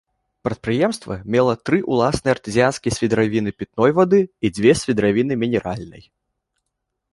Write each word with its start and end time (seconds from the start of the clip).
Прадпрыемства 0.47 1.17
мела 1.35 1.53
тры 1.69 1.79
ўласныя 1.97 2.33
артэзіянскія 2.37 2.95
свідравіны 2.97 3.49
пітной 3.61 3.95
вады 4.01 4.19
і 4.25 4.47
дзве 4.57 4.71
свідравіны 4.83 5.33
мінеральнай. 5.45 6.03